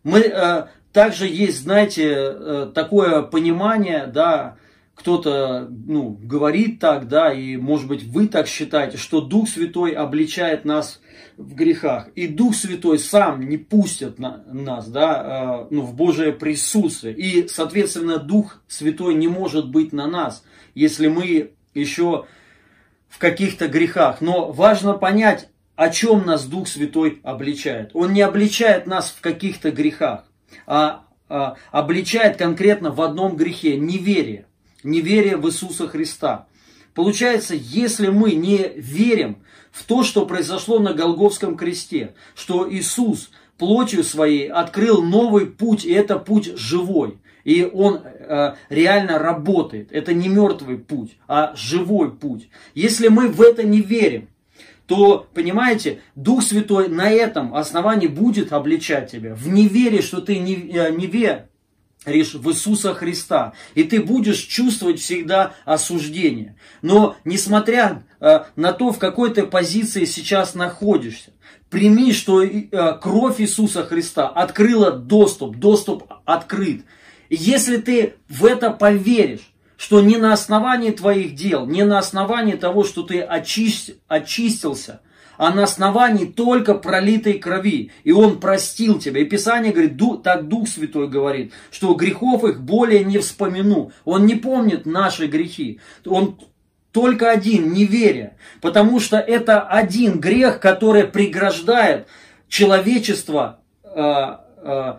Мы, 0.04 0.20
э, 0.20 0.68
также 0.94 1.28
есть, 1.28 1.64
знаете, 1.64 2.14
э, 2.14 2.72
такое 2.76 3.24
понимание, 3.24 4.06
да, 4.06 4.58
кто-то 4.98 5.68
ну, 5.70 6.18
говорит 6.22 6.80
так, 6.80 7.08
да, 7.08 7.32
и 7.32 7.56
может 7.56 7.88
быть 7.88 8.04
вы 8.04 8.28
так 8.28 8.48
считаете, 8.48 8.98
что 8.98 9.22
Дух 9.22 9.48
Святой 9.48 9.92
обличает 9.92 10.66
нас 10.66 11.02
в 11.38 11.54
грехах. 11.54 12.10
И 12.16 12.28
Дух 12.28 12.56
Святой 12.56 12.98
сам 12.98 13.48
не 13.48 13.58
пустит 13.58 14.18
на, 14.18 14.44
нас 14.52 14.88
да, 14.88 15.62
э, 15.62 15.68
ну, 15.70 15.84
в 15.84 15.94
Божие 15.94 16.34
присутствие. 16.34 17.14
И, 17.14 17.48
соответственно, 17.48 18.18
Дух 18.18 18.60
Святой 18.68 19.14
не 19.14 19.28
может 19.28 19.70
быть 19.70 19.94
на 19.94 20.08
нас, 20.08 20.44
если 20.74 21.08
мы 21.08 21.52
еще 21.76 22.26
в 23.08 23.20
каких-то 23.20 23.68
грехах. 23.68 24.20
Но 24.20 24.52
важно 24.52 24.94
понять, 24.94 25.50
о 25.76 25.90
чем 25.90 26.26
нас 26.26 26.48
Дух 26.48 26.68
Святой 26.68 27.22
обличает. 27.22 27.92
Он 27.94 28.14
не 28.14 28.22
обличает 28.22 28.88
нас 28.88 29.14
в 29.16 29.22
каких-то 29.22 29.70
грехах, 29.70 30.26
а, 30.66 31.06
а 31.30 31.56
обличает 31.70 32.38
конкретно 32.38 32.90
в 32.90 33.00
одном 33.00 33.36
грехе– 33.36 33.78
неверие 33.78 34.48
неверие 34.88 35.38
в 35.38 35.48
Иисуса 35.48 35.88
Христа. 35.88 36.48
Получается, 36.94 37.54
если 37.56 38.08
мы 38.08 38.32
не 38.34 38.72
верим 38.76 39.38
в 39.72 39.84
то, 39.84 40.04
что 40.04 40.26
произошло 40.26 40.80
на 40.80 40.94
Голговском 40.94 41.56
кресте, 41.56 42.16
что 42.34 42.68
Иисус 42.72 43.30
плотью 43.58 44.04
своей 44.04 44.48
открыл 44.48 45.04
новый 45.04 45.46
путь, 45.46 45.86
и 45.86 45.92
это 45.92 46.18
путь 46.18 46.58
живой, 46.58 47.20
и 47.44 47.64
он 47.64 48.02
э, 48.04 48.56
реально 48.70 49.20
работает. 49.20 49.92
Это 49.92 50.14
не 50.14 50.28
мертвый 50.28 50.78
путь, 50.78 51.18
а 51.28 51.54
живой 51.56 52.12
путь. 52.12 52.50
Если 52.74 53.08
мы 53.08 53.30
в 53.30 53.42
это 53.42 53.64
не 53.64 53.82
верим, 53.82 54.28
то, 54.86 55.28
понимаете, 55.34 56.00
Дух 56.16 56.44
Святой 56.44 56.88
на 56.88 57.10
этом 57.10 57.54
основании 57.54 58.08
будет 58.08 58.54
обличать 58.54 59.12
тебя. 59.12 59.36
В 59.36 59.48
неверии, 59.48 60.02
что 60.02 60.22
ты 60.22 60.40
не, 60.40 60.56
э, 60.56 60.92
не, 60.92 61.08
ве, 61.08 61.47
в 62.08 62.50
Иисуса 62.50 62.94
Христа. 62.94 63.54
И 63.76 63.84
ты 63.84 64.02
будешь 64.02 64.40
чувствовать 64.40 65.00
всегда 65.00 65.54
осуждение. 65.66 66.56
Но 66.82 67.16
несмотря 67.26 68.04
э, 68.20 68.40
на 68.56 68.74
то, 68.74 68.92
в 68.92 68.98
какой 68.98 69.34
ты 69.34 69.44
позиции 69.44 70.06
сейчас 70.06 70.56
находишься, 70.56 71.32
прими, 71.70 72.14
что 72.14 72.44
э, 72.44 72.98
кровь 73.02 73.42
Иисуса 73.42 73.84
Христа 73.84 74.28
открыла 74.28 74.92
доступ, 74.92 75.58
доступ 75.58 76.12
открыт. 76.26 76.84
Если 77.30 77.78
ты 77.78 78.16
в 78.30 78.46
это 78.46 78.72
поверишь, 78.72 79.52
что 79.76 80.02
не 80.02 80.18
на 80.18 80.34
основании 80.34 80.92
твоих 80.92 81.36
дел, 81.36 81.68
не 81.68 81.84
на 81.84 82.00
основании 82.00 82.56
того, 82.56 82.84
что 82.84 83.04
ты 83.04 83.22
очист, 83.22 83.92
очистился, 84.08 85.02
а 85.38 85.54
на 85.54 85.64
основании 85.64 86.26
только 86.26 86.74
пролитой 86.74 87.34
крови. 87.34 87.92
И 88.04 88.12
Он 88.12 88.40
простил 88.40 89.00
тебя. 89.00 89.22
И 89.22 89.26
Писание 89.26 89.72
говорит, 89.72 89.98
так 90.24 90.48
Дух 90.48 90.68
Святой 90.68 91.08
говорит, 91.08 91.54
что 91.72 91.94
грехов 91.94 92.44
их 92.44 92.62
более 92.62 93.04
не 93.04 93.20
вспомину. 93.20 93.92
Он 94.06 94.26
не 94.26 94.36
помнит 94.36 94.86
наши 94.86 95.28
грехи. 95.28 95.80
Он 96.06 96.40
только 96.92 97.30
один, 97.30 97.72
неверие. 97.72 98.38
Потому 98.62 99.00
что 99.00 99.18
это 99.18 99.62
один 99.62 100.20
грех, 100.20 100.60
который 100.60 101.06
преграждает 101.06 102.08
человечество 102.48 103.60
э, 103.84 103.92
э, 104.64 104.98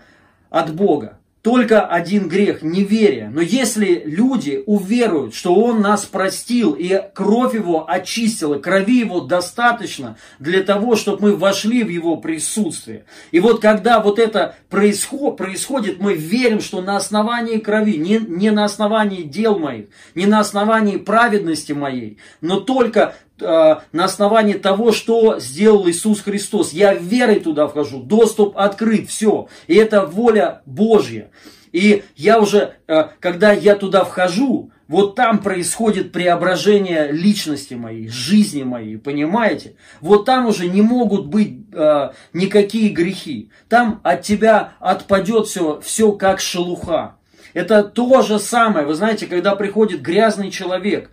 от 0.51 0.75
Бога 0.75 1.18
только 1.43 1.87
один 1.87 2.29
грех– 2.29 2.63
неверие. 2.63 3.31
Но 3.33 3.41
если 3.41 4.03
люди 4.05 4.63
уверуют, 4.67 5.35
что 5.35 5.55
Он 5.55 5.81
нас 5.81 6.05
простил, 6.05 6.73
и 6.73 7.01
кровь 7.15 7.55
Его 7.55 7.89
очистила, 7.89 8.59
крови 8.59 9.01
Его 9.01 9.21
достаточно 9.21 10.17
для 10.39 10.63
того, 10.63 10.97
чтобы 10.97 11.23
мы 11.23 11.37
вошли 11.37 11.85
в 11.85 11.89
Его 11.89 12.17
присутствие. 12.17 13.05
И 13.31 13.39
вот 13.39 13.63
когда 13.63 14.01
вот 14.01 14.19
это 14.19 14.57
происход, 14.69 15.37
происходит, 15.37 16.01
мы 16.01 16.15
верим, 16.15 16.61
что 16.61 16.83
на 16.83 16.97
основании 16.97 17.59
крови, 17.59 17.97
не, 17.97 18.19
не 18.19 18.51
на 18.51 18.65
основании 18.65 19.23
дел 19.23 19.59
моих, 19.59 19.87
не 20.15 20.27
на 20.27 20.41
основании 20.41 20.97
праведности 20.97 21.73
моей, 21.73 22.19
но 22.41 22.61
только 22.61 23.15
на 23.41 24.05
основании 24.05 24.55
того, 24.55 24.93
что 24.93 25.39
сделал 25.39 25.89
Иисус 25.89 26.21
Христос. 26.21 26.73
Я 26.73 26.95
верой 26.95 27.41
туда 27.41 27.69
вхожу, 27.69 28.03
доступ 28.03 28.57
открыт, 28.57 29.09
все. 29.09 29.49
И 29.67 29.75
это 29.75 30.05
воля 30.07 30.63
Божья. 30.67 31.31
И 31.73 32.05
я 32.17 32.41
уже, 32.41 32.75
э, 32.87 33.09
когда 33.21 33.53
я 33.53 33.77
туда 33.77 34.05
вхожу, 34.05 34.71
вот 34.87 35.15
там 35.17 35.39
происходит 35.39 36.13
преображение 36.13 37.13
личности 37.13 37.75
моей, 37.75 38.09
жизни 38.09 38.63
моей, 38.63 38.97
понимаете? 38.97 39.77
Вот 40.01 40.25
там 40.25 40.47
уже 40.47 40.67
не 40.67 40.81
могут 40.81 41.27
быть 41.27 41.59
э, 41.73 42.11
никакие 42.33 42.89
грехи. 42.91 43.51
Там 43.69 44.01
от 44.03 44.23
тебя 44.23 44.73
отпадет 44.81 45.47
все, 45.47 45.81
все 45.81 46.13
как 46.13 46.41
шелуха. 46.41 47.17
Это 47.53 47.83
то 47.83 48.23
же 48.23 48.39
самое, 48.39 48.87
вы 48.87 48.95
знаете, 48.95 49.27
когда 49.27 49.55
приходит 49.57 50.01
грязный 50.01 50.51
человек, 50.51 51.11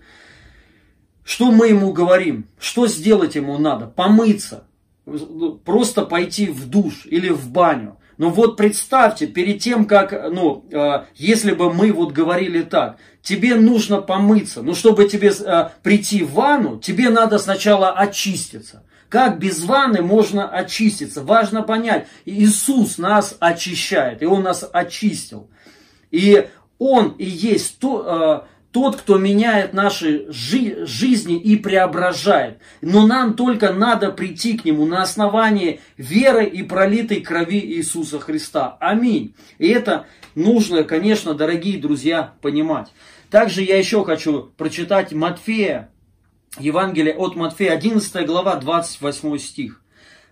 что 1.25 1.51
мы 1.51 1.69
ему 1.69 1.91
говорим? 1.91 2.47
Что 2.59 2.85
сделать 2.87 3.33
ему 3.33 3.57
надо? 3.57 3.87
Помыться. 3.87 4.67
Просто 5.65 6.03
пойти 6.03 6.47
в 6.47 6.69
душ 6.69 7.05
или 7.05 7.29
в 7.29 7.49
баню. 7.49 7.97
Но 8.17 8.29
вот 8.29 8.55
представьте, 8.55 9.27
перед 9.27 9.59
тем, 9.59 9.85
как, 9.85 10.13
ну, 10.31 10.65
э, 10.71 11.05
если 11.15 11.51
бы 11.53 11.73
мы 11.73 11.91
вот 11.91 12.13
говорили 12.13 12.61
так, 12.61 12.97
тебе 13.21 13.55
нужно 13.55 14.01
помыться, 14.01 14.61
ну, 14.61 14.73
чтобы 14.73 15.09
тебе 15.09 15.33
э, 15.37 15.69
прийти 15.83 16.23
в 16.23 16.33
ванну, 16.33 16.79
тебе 16.79 17.09
надо 17.09 17.39
сначала 17.39 17.91
очиститься. 17.91 18.83
Как 19.09 19.39
без 19.39 19.63
ванны 19.63 20.01
можно 20.01 20.47
очиститься? 20.47 21.23
Важно 21.23 21.63
понять, 21.63 22.07
Иисус 22.25 22.97
нас 22.97 23.35
очищает, 23.39 24.21
и 24.21 24.25
Он 24.25 24.43
нас 24.43 24.67
очистил. 24.71 25.49
И 26.11 26.47
Он 26.77 27.15
и 27.17 27.25
есть 27.25 27.79
то, 27.79 28.45
э, 28.47 28.54
тот, 28.75 28.97
кто 28.97 29.17
меняет 29.17 29.71
наши 29.71 30.25
жи- 30.27 30.85
жизни 30.85 31.39
и 31.39 31.55
преображает. 31.55 32.59
Но 32.81 33.07
нам 33.07 33.35
только 33.35 33.71
надо 33.71 34.11
прийти 34.11 34.57
к 34.57 34.65
Нему 34.65 34.85
на 34.85 35.01
основании 35.01 35.79
веры 35.95 36.43
и 36.43 36.61
пролитой 36.61 37.21
крови 37.21 37.61
Иисуса 37.61 38.19
Христа. 38.19 38.75
Аминь. 38.81 39.33
И 39.59 39.69
это 39.69 40.07
нужно, 40.35 40.83
конечно, 40.83 41.33
дорогие 41.33 41.79
друзья, 41.79 42.33
понимать. 42.41 42.91
Также 43.29 43.61
я 43.61 43.77
еще 43.77 44.03
хочу 44.03 44.51
прочитать 44.57 45.13
Матфея, 45.13 45.89
Евангелие 46.59 47.15
от 47.15 47.37
Матфея, 47.37 47.71
11 47.71 48.25
глава, 48.25 48.57
28 48.57 49.37
стих 49.37 49.84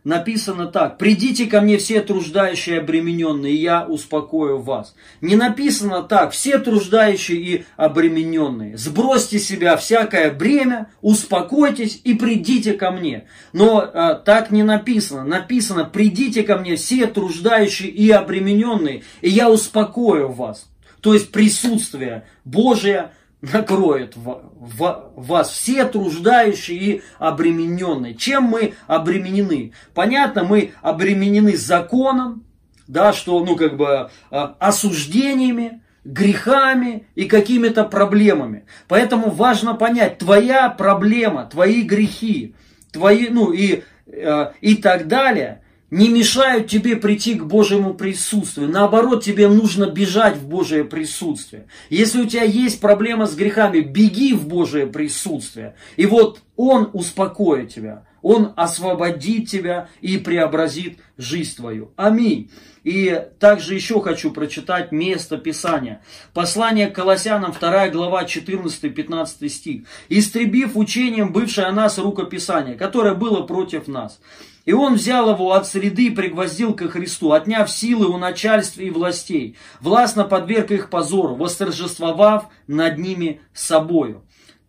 написано 0.04 0.68
так. 0.68 0.98
«Придите 0.98 1.46
ко 1.46 1.62
мне 1.62 1.78
все 1.78 2.02
труждающие 2.02 2.76
и 2.76 2.80
обремененные, 2.80 3.54
и 3.54 3.62
я 3.62 3.86
успокою 3.86 4.62
вас». 4.62 4.96
Не 5.22 5.36
написано 5.36 6.04
так. 6.04 6.32
«Все 6.32 6.60
труждающие 6.60 7.38
и 7.38 7.66
обремененные». 7.78 8.78
Сбросьте 8.78 9.40
себя 9.40 9.78
всякое 9.78 10.32
бремя, 10.32 10.90
успокойтесь 11.02 12.02
и 12.04 12.14
придите 12.14 12.74
ко 12.74 12.92
мне. 12.92 13.26
Но 13.54 13.80
а, 13.80 14.16
так 14.16 14.52
не 14.52 14.64
написано. 14.64 15.24
Написано 15.24 15.86
«Придите 15.86 16.44
ко 16.44 16.58
мне 16.58 16.76
все 16.76 17.08
труждающие 17.08 17.90
и 17.90 18.10
обремененные, 18.10 19.04
и 19.22 19.30
я 19.30 19.50
успокою 19.50 20.32
вас». 20.32 20.70
То 21.02 21.14
есть 21.14 21.32
присутствие 21.32 22.26
Божие– 22.46 23.12
накроет 23.44 24.14
вас 24.16 25.50
все 25.50 25.86
труждающие 25.86 26.78
и 26.78 27.02
обремененные. 27.20 28.16
Чем 28.16 28.44
мы 28.44 28.74
обременены? 28.88 29.74
Понятно, 29.94 30.46
мы 30.46 30.72
обременены 30.82 31.58
законом, 31.58 32.46
да, 32.88 33.12
что, 33.12 33.44
ну, 33.44 33.58
как 33.58 33.76
бы, 33.76 34.10
а, 34.32 34.56
осуждениями, 34.60 35.82
грехами 36.06 37.06
и 37.16 37.26
какими-то 37.26 37.84
проблемами. 37.84 38.66
Поэтому 38.88 39.30
важно 39.30 39.74
понять, 39.74 40.20
твоя 40.20 40.70
проблема, 40.70 41.46
твои 41.46 41.82
грехи, 41.82 42.56
твои, 42.92 43.28
ну, 43.30 43.52
и, 43.52 43.84
э, 44.08 44.52
и 44.60 44.76
так 44.76 45.08
далее, 45.08 45.63
не 45.94 46.10
мешают 46.10 46.68
тебе 46.68 46.96
прийти 46.96 47.36
к 47.36 47.46
Божьему 47.46 47.94
присутствию. 47.94 48.68
Наоборот, 48.68 49.24
тебе 49.24 49.48
нужно 49.48 49.86
бежать 49.86 50.38
в 50.38 50.48
Божие 50.48 50.84
присутствие. 50.84 51.68
Если 51.92 52.20
у 52.20 52.26
тебя 52.26 52.42
есть 52.42 52.82
проблема 52.82 53.28
с 53.28 53.36
грехами, 53.36 53.82
беги 53.82 54.34
в 54.34 54.48
Божие 54.48 54.88
присутствие. 54.88 55.76
И 55.96 56.08
вот 56.08 56.42
Он 56.56 56.90
успокоит 56.94 57.76
тебя. 57.76 58.08
Он 58.24 58.54
освободит 58.56 59.50
тебя 59.50 59.90
и 60.02 60.18
преобразит 60.18 60.98
жизнь 61.18 61.58
твою. 61.58 61.92
Аминь. 61.98 62.50
И 62.84 63.22
также 63.40 63.76
еще 63.76 64.02
хочу 64.02 64.32
прочитать 64.32 64.92
место 64.92 65.38
Писания. 65.38 66.02
Послание 66.34 66.88
к 66.88 66.96
Колоссянам, 66.96 67.54
2 67.54 67.90
глава, 67.90 68.24
14-15 68.24 69.50
стих. 69.50 69.84
«Истребив 70.08 70.76
учением 70.76 71.32
бывшее 71.34 71.68
о 71.68 71.74
нас 71.74 71.98
рукописание, 71.98 72.76
которое 72.76 73.14
было 73.14 73.42
против 73.42 73.88
нас, 73.88 74.20
и 74.66 74.72
он 74.72 74.96
взял 74.96 75.30
его 75.30 75.52
от 75.52 75.68
среды 75.68 76.08
и 76.08 76.10
пригвоздил 76.10 76.74
ко 76.74 76.88
Христу, 76.90 77.34
отняв 77.34 77.70
силы 77.70 78.08
у 78.08 78.18
начальств 78.18 78.78
и 78.78 78.90
властей, 78.90 79.58
властно 79.82 80.24
подверг 80.24 80.72
их 80.72 80.90
позору, 80.90 81.36
восторжествовав 81.36 82.46
над 82.68 82.98
ними 82.98 83.42
собою. 83.54 84.24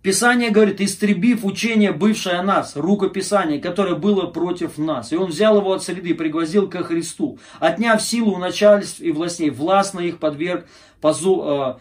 Писание 0.05 0.51
говорит, 0.51 0.81
истребив 0.83 1.47
учение, 1.47 1.91
бывшее 1.91 2.37
о 2.37 2.43
нас, 2.43 2.77
рукописание, 2.77 3.59
которое 3.59 3.95
было 3.95 4.27
против 4.27 4.77
нас. 4.77 5.13
И 5.13 5.17
он 5.17 5.31
взял 5.31 5.57
его 5.57 5.73
от 5.73 5.83
среды 5.83 6.11
и 6.11 6.13
пригвоздил 6.13 6.69
ко 6.69 6.85
Христу, 6.85 7.39
отняв 7.59 8.03
силу 8.03 8.35
у 8.35 8.39
начальств 8.39 9.01
и 9.01 9.11
властей, 9.11 9.49
властно 9.49 10.01
их 10.01 10.19
подверг 10.19 10.67
позору, 11.01 11.81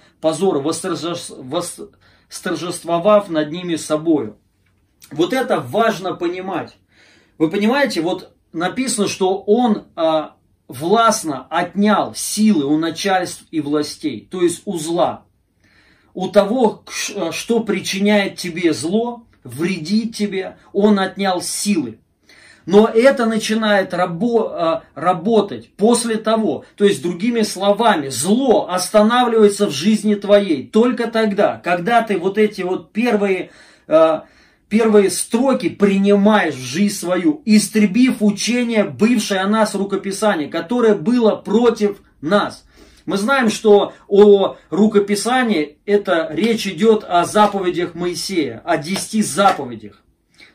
восторжествовав 0.62 3.30
над 3.30 3.52
ними 3.52 3.76
собою. 3.76 4.38
Вот 5.12 5.34
это 5.34 5.60
важно 5.60 6.14
понимать. 6.14 6.78
Вы 7.38 7.50
понимаете, 7.50 8.00
вот 8.00 8.32
написано, 8.54 9.10
что 9.10 9.42
он 9.42 9.88
а, 9.98 10.38
властно 10.70 11.46
отнял 11.50 12.16
силы 12.16 12.64
у 12.64 12.78
начальств 12.78 13.44
и 13.52 13.60
властей, 13.60 14.30
то 14.32 14.42
есть 14.42 14.62
у 14.64 14.78
зла. 14.78 15.26
У 16.14 16.30
того, 16.30 16.84
что 17.32 17.60
причиняет 17.62 18.38
тебе 18.38 18.74
зло, 18.74 19.24
вредит 19.44 20.16
тебе, 20.16 20.58
он 20.72 21.00
отнял 21.00 21.42
силы. 21.42 22.00
Но 22.66 22.88
это 22.88 23.26
начинает 23.26 23.94
рабо, 23.94 24.52
а, 24.54 24.84
работать 24.96 25.70
после 25.76 26.16
того, 26.16 26.64
то 26.78 26.86
есть 26.86 27.02
другими 27.02 27.42
словами, 27.42 28.08
зло 28.08 28.70
останавливается 28.70 29.68
в 29.68 29.72
жизни 29.72 30.16
твоей 30.16 30.66
только 30.66 31.08
тогда, 31.08 31.60
когда 31.62 32.02
ты 32.04 32.18
вот 32.18 32.38
эти 32.38 32.62
вот 32.62 32.94
первые 32.94 33.50
а, 33.88 34.26
первые 34.70 35.12
строки 35.12 35.70
принимаешь 35.70 36.56
в 36.56 36.66
жизнь 36.66 36.96
свою, 36.96 37.44
истребив 37.46 38.22
учение, 38.22 38.86
бывшее 38.86 39.42
о 39.42 39.48
нас 39.48 39.76
рукописание, 39.76 40.48
которое 40.48 40.96
было 40.96 41.36
против 41.36 41.98
нас. 42.22 42.66
Мы 43.06 43.18
знаем, 43.18 43.50
что 43.50 43.94
о 44.08 44.58
рукописании 44.70 45.78
это 45.86 46.30
речь 46.32 46.68
идет 46.68 47.04
о 47.04 47.26
заповедях 47.26 47.96
Моисея, 47.96 48.62
о 48.64 48.78
десяти 48.78 49.22
заповедях. 49.22 50.02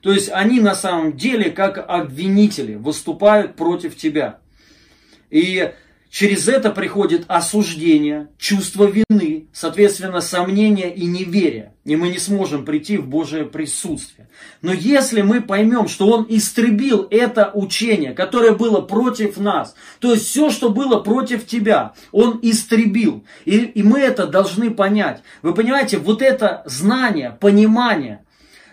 То 0.00 0.12
есть 0.12 0.30
они 0.30 0.60
на 0.60 0.74
самом 0.74 1.16
деле 1.16 1.50
как 1.50 1.78
обвинители 1.78 2.74
выступают 2.74 3.56
против 3.56 3.96
тебя. 3.96 4.38
И 5.30 5.72
Через 6.10 6.48
это 6.48 6.70
приходит 6.70 7.24
осуждение, 7.28 8.28
чувство 8.38 8.84
вины, 8.84 9.48
соответственно, 9.52 10.22
сомнение 10.22 10.94
и 10.94 11.04
неверие. 11.04 11.74
И 11.84 11.96
мы 11.96 12.08
не 12.08 12.18
сможем 12.18 12.64
прийти 12.64 12.96
в 12.96 13.06
Божие 13.06 13.44
присутствие. 13.44 14.28
Но 14.62 14.72
если 14.72 15.20
мы 15.20 15.42
поймем, 15.42 15.86
что 15.86 16.08
Он 16.08 16.24
истребил 16.28 17.06
это 17.10 17.50
учение, 17.52 18.14
которое 18.14 18.52
было 18.52 18.80
против 18.80 19.36
нас, 19.36 19.74
то 19.98 20.12
есть 20.12 20.26
все, 20.26 20.50
что 20.50 20.70
было 20.70 21.00
против 21.00 21.46
тебя, 21.46 21.92
Он 22.10 22.38
истребил. 22.40 23.24
И, 23.44 23.58
и 23.58 23.82
мы 23.82 24.00
это 24.00 24.26
должны 24.26 24.70
понять. 24.70 25.22
Вы 25.42 25.52
понимаете, 25.52 25.98
вот 25.98 26.22
это 26.22 26.62
знание, 26.64 27.36
понимание, 27.38 28.24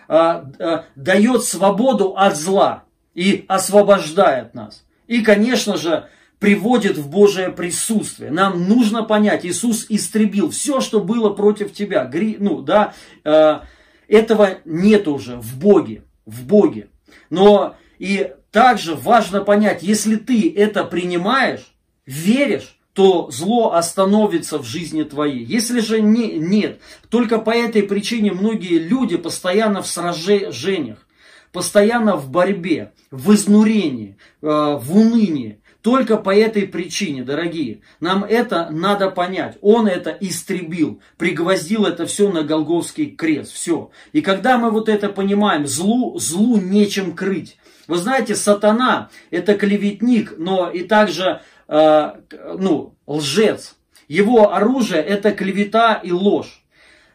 э, 0.08 0.42
э, 0.58 0.82
дает 0.94 1.44
свободу 1.44 2.14
от 2.16 2.36
зла. 2.36 2.84
и 3.14 3.46
освобождает 3.48 4.54
нас. 4.54 4.84
И, 5.06 5.22
конечно 5.22 5.78
же, 5.78 6.06
приводит 6.38 6.98
в 6.98 7.08
Божие 7.08 7.50
присутствие. 7.50 8.30
Нам 8.30 8.68
нужно 8.68 9.02
понять, 9.02 9.44
Иисус 9.46 9.86
истребил 9.88 10.50
все, 10.50 10.80
что 10.80 11.00
было 11.00 11.30
против 11.30 11.72
тебя. 11.72 12.04
Гри, 12.04 12.36
ну, 12.38 12.60
да, 12.60 12.94
э, 13.24 13.60
этого 14.08 14.58
нет 14.64 15.08
уже 15.08 15.36
в 15.36 15.58
Боге, 15.58 16.04
в 16.26 16.44
Боге. 16.44 16.88
Но 17.30 17.76
и 17.98 18.32
также 18.50 18.94
важно 18.94 19.40
понять, 19.40 19.82
если 19.82 20.16
ты 20.16 20.52
это 20.54 20.84
принимаешь, 20.84 21.74
веришь, 22.04 22.76
то 22.92 23.30
зло 23.30 23.74
остановится 23.74 24.58
в 24.58 24.64
жизни 24.64 25.02
твоей. 25.02 25.44
Если 25.44 25.80
же 25.80 26.00
не, 26.00 26.38
нет, 26.38 26.80
только 27.10 27.38
по 27.38 27.50
этой 27.50 27.82
причине 27.82 28.32
многие 28.32 28.78
люди 28.78 29.18
постоянно 29.18 29.82
в 29.82 29.86
сражениях, 29.86 31.06
постоянно 31.52 32.16
в 32.16 32.30
борьбе, 32.30 32.92
в 33.10 33.34
изнурении, 33.34 34.16
э, 34.40 34.46
в 34.46 34.96
унынии. 34.96 35.60
Только 35.86 36.16
по 36.16 36.34
этой 36.34 36.66
причине, 36.66 37.22
дорогие, 37.22 37.80
нам 38.00 38.24
это 38.24 38.70
надо 38.70 39.08
понять. 39.08 39.56
Он 39.60 39.86
это 39.86 40.10
истребил, 40.10 41.00
пригвоздил 41.16 41.86
это 41.86 42.06
все 42.06 42.28
на 42.28 42.42
Голговский 42.42 43.12
крест, 43.12 43.52
все. 43.52 43.92
И 44.10 44.20
когда 44.20 44.58
мы 44.58 44.72
вот 44.72 44.88
это 44.88 45.08
понимаем, 45.10 45.64
злу, 45.64 46.18
злу 46.18 46.56
нечем 46.56 47.14
крыть. 47.14 47.56
Вы 47.86 47.98
знаете, 47.98 48.34
сатана 48.34 49.10
это 49.30 49.54
клеветник, 49.54 50.34
но 50.38 50.68
и 50.68 50.82
также 50.82 51.40
э, 51.68 52.12
ну, 52.58 52.96
лжец. 53.06 53.76
Его 54.08 54.52
оружие 54.52 55.02
это 55.02 55.30
клевета 55.30 55.94
и 55.94 56.10
ложь. 56.10 56.64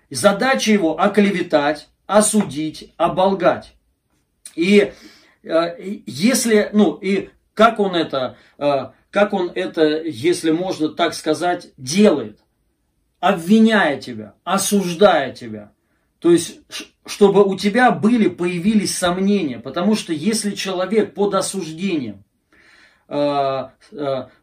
Задача 0.09 0.71
его 0.71 0.97
оклеветать, 0.97 1.89
осудить, 2.07 2.93
оболгать. 2.95 3.73
И 4.55 4.93
э, 5.43 5.99
если, 6.05 6.69
ну, 6.71 6.93
и 6.93 7.31
как 7.61 7.79
он 7.79 7.95
это, 7.95 8.37
э, 8.57 8.87
как 9.11 9.33
он 9.33 9.51
это, 9.53 10.01
если 10.01 10.49
можно 10.49 10.89
так 10.89 11.13
сказать, 11.13 11.71
делает? 11.77 12.39
Обвиняя 13.19 14.01
тебя, 14.01 14.33
осуждая 14.43 15.31
тебя. 15.31 15.71
То 16.17 16.31
есть, 16.31 16.59
чтобы 17.05 17.43
у 17.43 17.55
тебя 17.55 17.91
были, 17.91 18.29
появились 18.29 18.97
сомнения. 18.97 19.59
Потому 19.59 19.93
что 19.93 20.11
если 20.11 20.55
человек 20.55 21.13
под 21.13 21.35
осуждением, 21.35 22.23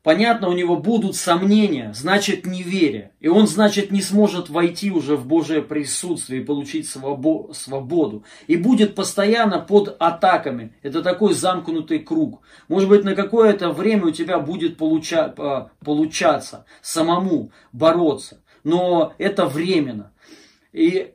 понятно, 0.03 0.49
у 0.49 0.53
него 0.53 0.77
будут 0.77 1.17
сомнения, 1.17 1.93
значит 1.95 2.45
неверие. 2.45 3.13
И 3.19 3.29
он, 3.29 3.47
значит, 3.47 3.91
не 3.91 4.03
сможет 4.03 4.51
войти 4.51 4.91
уже 4.91 5.17
в 5.17 5.27
Божие 5.27 5.63
присутствие 5.63 6.43
и 6.43 6.45
получить 6.45 6.87
свободу. 6.89 8.25
И 8.47 8.57
будет 8.57 8.95
постоянно 8.95 9.59
под 9.59 9.97
атаками. 9.99 10.75
Это 10.83 11.03
такой 11.03 11.33
замкнутый 11.33 12.01
круг. 12.01 12.43
Может 12.69 12.91
быть, 12.91 13.05
на 13.05 13.15
какое-то 13.15 13.71
время 13.71 14.07
у 14.07 14.11
тебя 14.11 14.39
будет 14.39 14.77
получа, 14.77 15.33
э, 15.35 15.67
получаться 15.83 16.67
самому 16.83 17.53
бороться. 17.73 18.43
Но 18.65 19.15
это 19.17 19.47
временно. 19.47 20.13
И 20.73 21.13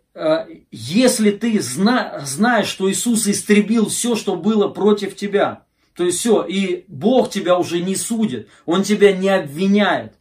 если 0.71 1.31
ты 1.31 1.59
зна, 1.59 2.21
знаешь, 2.23 2.67
что 2.67 2.89
Иисус 2.89 3.27
истребил 3.27 3.87
все, 3.87 4.15
что 4.15 4.35
было 4.35 4.67
против 4.67 5.15
тебя, 5.15 5.63
то 5.95 6.03
есть 6.03 6.19
все, 6.19 6.43
и 6.43 6.85
Бог 6.87 7.29
тебя 7.29 7.57
уже 7.57 7.81
не 7.81 7.95
судит, 7.95 8.47
Он 8.65 8.83
тебя 8.83 9.11
не 9.11 9.29
обвиняет 9.29 10.13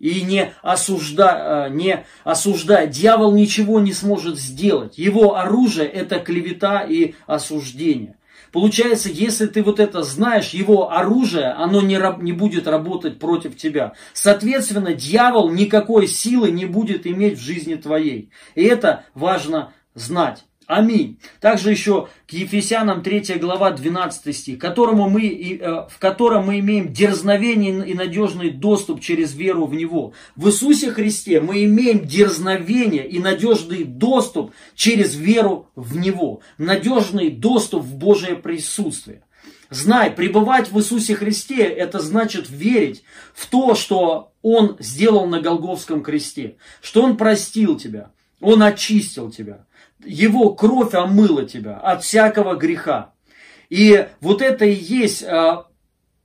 и 0.00 0.22
не, 0.22 0.52
осужда, 0.62 1.68
э, 1.68 1.74
не 1.74 2.04
осуждает. 2.24 2.90
Дьявол 2.90 3.32
ничего 3.32 3.80
не 3.80 3.92
сможет 3.92 4.38
сделать. 4.38 4.98
Его 4.98 5.36
оружие 5.36 5.86
это 5.86 6.18
клевета 6.18 6.80
и 6.82 7.14
осуждение. 7.26 8.16
Получается, 8.50 9.10
если 9.10 9.46
ты 9.46 9.62
вот 9.62 9.78
это 9.78 10.02
знаешь, 10.02 10.50
его 10.50 10.90
оружие, 10.90 11.52
оно 11.52 11.82
не, 11.82 12.00
не 12.22 12.32
будет 12.32 12.66
работать 12.66 13.20
против 13.20 13.56
тебя. 13.56 13.92
Соответственно, 14.12 14.94
дьявол 14.94 15.50
никакой 15.50 16.08
силы 16.08 16.50
не 16.50 16.64
будет 16.64 17.06
иметь 17.06 17.38
в 17.38 17.42
жизни 17.42 17.76
твоей. 17.76 18.30
И 18.56 18.64
это 18.64 19.04
важно 19.14 19.72
знать. 19.94 20.44
Аминь. 20.70 21.18
Также 21.40 21.72
еще 21.72 22.06
к 22.28 22.32
Ефесянам 22.32 23.02
3 23.02 23.38
глава 23.40 23.72
12 23.72 24.36
стих, 24.36 24.60
которому 24.60 25.10
мы, 25.10 25.26
э, 25.26 25.88
в 25.90 25.98
котором 25.98 26.46
мы 26.46 26.60
имеем 26.60 26.92
дерзновение 26.92 27.84
и 27.88 27.92
надежный 27.92 28.50
доступ 28.50 29.00
через 29.00 29.34
веру 29.34 29.66
в 29.66 29.74
Него. 29.74 30.12
В 30.36 30.46
Иисусе 30.46 30.92
Христе 30.92 31.40
мы 31.40 31.64
имеем 31.64 32.06
дерзновение 32.06 33.04
и 33.04 33.18
надежный 33.18 33.82
доступ 33.82 34.52
через 34.76 35.16
веру 35.16 35.66
в 35.74 35.96
Него. 35.96 36.40
Надежный 36.56 37.30
доступ 37.30 37.82
в 37.82 37.96
Божие 37.96 38.36
присутствие. 38.36 39.24
Знай, 39.70 40.12
пребывать 40.12 40.70
в 40.70 40.78
Иисусе 40.78 41.16
Христе, 41.16 41.64
это 41.64 41.98
значит 41.98 42.48
верить 42.48 43.02
в 43.34 43.46
то, 43.46 43.74
что 43.74 44.30
Он 44.40 44.76
сделал 44.78 45.26
на 45.26 45.40
Голговском 45.40 46.04
кресте, 46.04 46.58
что 46.80 47.02
Он 47.02 47.16
простил 47.16 47.76
тебя, 47.76 48.12
Он 48.40 48.62
очистил 48.62 49.32
тебя, 49.32 49.66
его 50.04 50.54
кровь 50.54 50.94
омыла 50.94 51.44
тебя 51.44 51.76
от 51.76 52.02
всякого 52.02 52.54
греха. 52.54 53.12
И 53.68 54.08
вот 54.20 54.42
это 54.42 54.64
и 54.64 54.74
есть 54.74 55.22
а, 55.22 55.66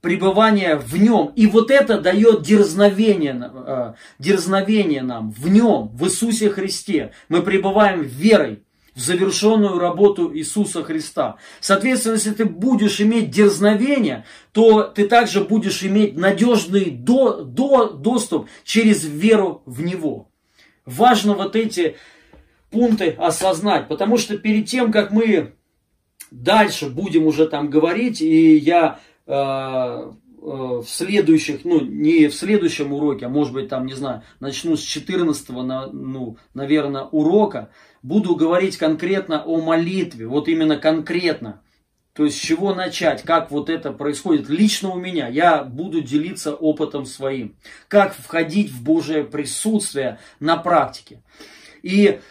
пребывание 0.01 0.75
в 0.75 0.97
нем. 0.97 1.31
И 1.35 1.47
вот 1.47 1.71
это 1.71 1.99
дает 1.99 2.41
дерзновение, 2.43 3.33
а, 3.33 3.95
дерзновение 4.19 5.01
нам 5.01 5.31
в 5.31 5.47
нем, 5.49 5.89
в 5.93 6.05
Иисусе 6.05 6.49
Христе. 6.49 7.11
Мы 7.29 7.41
пребываем 7.41 8.01
верой 8.01 8.63
в 8.95 8.99
завершенную 8.99 9.77
работу 9.77 10.31
Иисуса 10.33 10.83
Христа. 10.83 11.35
Соответственно, 11.59 12.13
если 12.13 12.31
ты 12.31 12.45
будешь 12.45 13.01
иметь 13.01 13.29
дерзновение, 13.29 14.25
то 14.53 14.83
ты 14.83 15.07
также 15.07 15.41
будешь 15.43 15.83
иметь 15.83 16.15
надежный 16.15 16.91
до, 16.91 17.43
до, 17.43 17.89
доступ 17.89 18.47
через 18.63 19.03
веру 19.03 19.63
в 19.65 19.81
Него. 19.81 20.29
Важно 20.85 21.33
вот 21.33 21.55
эти 21.55 21.97
пункты 22.75 23.11
осознать, 23.17 23.87
потому 23.87 24.17
что 24.17 24.37
перед 24.37 24.65
тем, 24.65 24.91
как 24.91 25.11
мы 25.11 25.53
дальше 26.29 26.89
будем 26.89 27.25
уже 27.25 27.47
там 27.47 27.69
говорить, 27.69 28.21
и 28.21 28.57
я 28.57 28.99
э, 29.25 29.31
э, 29.31 30.11
в 30.41 30.85
следующих, 30.85 31.63
ну, 31.63 31.79
не 31.79 32.27
в 32.27 32.35
следующем 32.35 32.91
уроке, 32.91 33.27
а 33.27 33.29
может 33.29 33.53
быть 33.53 33.69
там, 33.69 33.85
не 33.85 33.93
знаю, 33.93 34.23
начну 34.41 34.75
с 34.75 34.81
14 34.81 35.49
на, 35.49 35.87
ну, 35.87 36.35
наверное, 36.53 37.03
урока, 37.03 37.69
буду 38.03 38.35
говорить 38.35 38.75
конкретно 38.75 39.41
о 39.41 39.61
молитве, 39.61 40.27
вот 40.27 40.49
именно 40.49 40.75
конкретно. 40.75 41.61
То 42.11 42.25
есть 42.25 42.37
с 42.37 42.41
чего 42.41 42.73
начать, 42.73 43.23
как 43.23 43.51
вот 43.51 43.69
это 43.69 43.91
происходит 43.91 44.49
лично 44.49 44.89
у 44.89 44.99
меня. 44.99 45.27
Я 45.27 45.63
буду 45.63 46.01
делиться 46.01 46.55
опытом 46.55 47.05
своим. 47.05 47.57
Как 47.89 48.15
входить 48.15 48.71
в 48.71 48.83
Божие 48.83 49.25
присутствие 49.25 50.19
на 50.39 50.55
практике. 50.55 51.21
И 51.83 52.21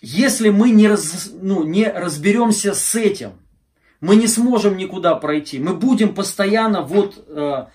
если 0.00 0.50
мы 0.50 0.70
не, 0.70 0.88
раз, 0.88 1.30
ну, 1.32 1.64
не 1.64 1.88
разберемся 1.88 2.74
с 2.74 2.94
этим, 2.94 3.32
мы 4.00 4.16
не 4.16 4.26
сможем 4.26 4.76
никуда 4.76 5.14
пройти. 5.14 5.58
Мы 5.60 5.74
будем 5.74 6.14
постоянно 6.14 6.82
вот 6.82 7.24
э, 7.28 7.66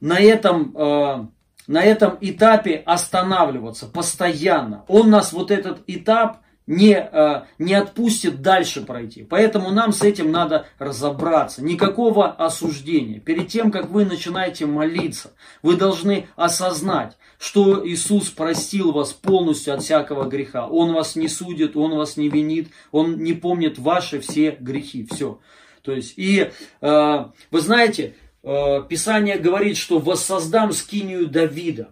на, 0.00 0.18
этом, 0.18 0.74
э, 0.74 1.26
на 1.66 1.82
этом 1.82 2.16
этапе 2.20 2.82
останавливаться, 2.86 3.86
постоянно. 3.86 4.84
Он 4.88 5.10
нас 5.10 5.32
вот 5.32 5.50
этот 5.50 5.82
этап 5.86 6.38
не, 6.72 6.94
э, 6.94 7.42
не 7.58 7.74
отпустит 7.74 8.40
дальше 8.40 8.80
пройти. 8.80 9.22
Поэтому 9.22 9.70
нам 9.70 9.92
с 9.92 10.02
этим 10.02 10.30
надо 10.30 10.66
разобраться. 10.78 11.62
Никакого 11.62 12.30
осуждения. 12.30 13.20
Перед 13.20 13.48
тем, 13.48 13.70
как 13.70 13.90
вы 13.90 14.04
начинаете 14.04 14.64
молиться, 14.66 15.32
вы 15.62 15.76
должны 15.76 16.28
осознать, 16.34 17.18
что 17.38 17.86
Иисус 17.86 18.30
простил 18.30 18.92
вас 18.92 19.12
полностью 19.12 19.74
от 19.74 19.82
всякого 19.82 20.24
греха. 20.28 20.66
Он 20.66 20.94
вас 20.94 21.14
не 21.14 21.28
судит, 21.28 21.76
Он 21.76 21.94
вас 21.96 22.16
не 22.16 22.28
винит, 22.28 22.70
Он 22.90 23.18
не 23.18 23.34
помнит 23.34 23.78
ваши 23.78 24.20
все 24.20 24.56
грехи. 24.58 25.06
Все. 25.12 25.38
То 25.82 25.92
есть, 25.92 26.14
и 26.16 26.50
э, 26.80 27.24
вы 27.50 27.60
знаете, 27.60 28.14
э, 28.42 28.82
Писание 28.88 29.36
говорит, 29.36 29.76
что 29.76 29.98
воссоздам 29.98 30.72
скинию 30.72 31.26
Давида. 31.26 31.90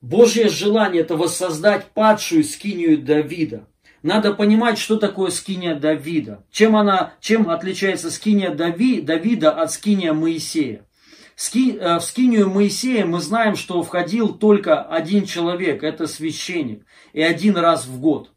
Божье 0.00 0.48
желание 0.48 1.02
это 1.02 1.16
воссоздать 1.16 1.86
падшую 1.86 2.44
скинию 2.44 2.98
Давида. 2.98 3.66
Надо 4.04 4.34
понимать, 4.34 4.76
что 4.76 4.98
такое 4.98 5.30
скиния 5.30 5.74
Давида. 5.74 6.44
Чем 6.50 6.76
она, 6.76 7.14
чем 7.20 7.48
отличается 7.48 8.10
скиния 8.10 8.50
Дави, 8.50 9.00
Давида 9.00 9.50
от 9.50 9.72
скиния 9.72 10.12
Моисея. 10.12 10.84
Ски, 11.36 11.78
э, 11.78 11.96
в 11.96 12.02
скинию 12.02 12.50
Моисея 12.50 13.06
мы 13.06 13.20
знаем, 13.20 13.56
что 13.56 13.82
входил 13.82 14.34
только 14.34 14.82
один 14.82 15.24
человек, 15.24 15.82
это 15.82 16.06
священник, 16.06 16.84
и 17.14 17.22
один 17.22 17.56
раз 17.56 17.86
в 17.86 17.98
год. 17.98 18.30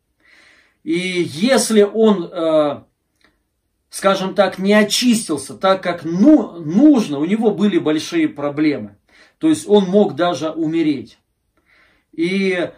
И 0.83 0.97
если 0.97 1.81
он, 1.81 2.29
э, 2.31 2.83
скажем 3.89 4.35
так, 4.35 4.59
не 4.59 4.73
очистился 4.73 5.53
так, 5.53 5.83
как 5.83 6.05
ну, 6.05 6.61
нужно, 6.61 7.19
у 7.19 7.25
него 7.25 7.51
были 7.51 7.77
большие 7.77 8.29
проблемы. 8.29 8.95
То 9.37 9.49
есть 9.49 9.67
он 9.67 9.83
мог 9.83 10.15
даже 10.15 10.49
умереть. 10.49 11.19
И, 12.13 12.71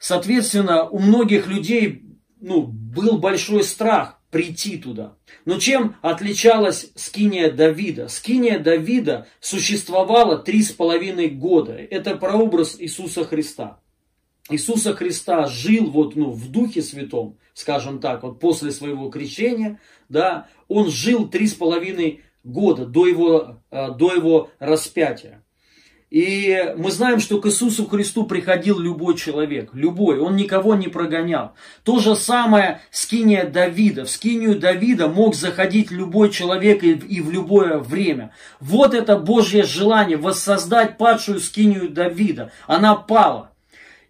соответственно, 0.00 0.88
у 0.88 0.98
многих 0.98 1.46
людей 1.46 2.08
ну, 2.42 2.62
был 2.66 3.18
большой 3.18 3.62
страх 3.62 4.20
прийти 4.30 4.76
туда. 4.76 5.14
Но 5.44 5.58
чем 5.58 5.96
отличалась 6.02 6.90
скиния 6.96 7.50
Давида? 7.50 8.08
Скиния 8.08 8.58
Давида 8.58 9.26
существовала 9.40 10.38
три 10.38 10.62
с 10.62 10.72
половиной 10.72 11.28
года. 11.28 11.74
Это 11.74 12.16
прообраз 12.16 12.76
Иисуса 12.78 13.24
Христа. 13.24 13.78
Иисуса 14.50 14.94
Христа 14.94 15.46
жил 15.46 15.90
вот, 15.90 16.16
ну, 16.16 16.30
в 16.30 16.50
Духе 16.50 16.82
Святом, 16.82 17.38
скажем 17.54 18.00
так, 18.00 18.24
вот 18.24 18.40
после 18.40 18.72
своего 18.72 19.08
крещения, 19.08 19.78
да, 20.08 20.48
он 20.66 20.90
жил 20.90 21.28
три 21.28 21.46
с 21.46 21.54
половиной 21.54 22.22
года 22.42 22.86
до 22.86 23.06
его, 23.06 23.62
э, 23.70 23.90
до 23.92 24.12
его 24.12 24.50
распятия. 24.58 25.41
И 26.12 26.74
мы 26.76 26.90
знаем, 26.90 27.20
что 27.20 27.40
к 27.40 27.46
Иисусу 27.46 27.86
Христу 27.86 28.24
приходил 28.24 28.78
любой 28.78 29.16
человек, 29.16 29.70
любой, 29.72 30.18
он 30.18 30.36
никого 30.36 30.74
не 30.74 30.88
прогонял. 30.88 31.54
То 31.84 32.00
же 32.00 32.16
самое 32.16 32.82
скиния 32.90 33.46
Давида. 33.46 34.04
В 34.04 34.10
скинию 34.10 34.58
Давида 34.58 35.08
мог 35.08 35.34
заходить 35.34 35.90
любой 35.90 36.28
человек 36.28 36.84
и, 36.84 37.20
в 37.22 37.30
любое 37.30 37.78
время. 37.78 38.34
Вот 38.60 38.92
это 38.92 39.16
Божье 39.16 39.62
желание 39.62 40.18
воссоздать 40.18 40.98
падшую 40.98 41.40
скинию 41.40 41.88
Давида. 41.88 42.52
Она 42.66 42.94
пала. 42.94 43.52